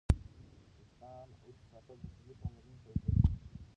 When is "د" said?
2.01-2.05